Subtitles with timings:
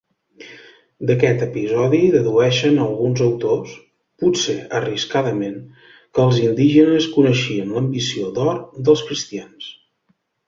[1.09, 3.75] D'aquest episodi dedueixen alguns autors,
[4.23, 5.59] potser arriscadament,
[5.91, 8.59] que els indígenes coneixien l'ambició d'or
[8.89, 9.69] dels cristians.